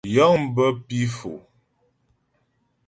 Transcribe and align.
Yəŋ 0.13 0.35
bə 0.55 0.65
pǐ 0.87 0.99
Fò. 1.15 1.31